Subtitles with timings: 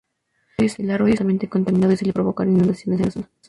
[0.57, 3.29] El arroyo se encuentra altamente contaminado y suele provocar inundaciones en la zona.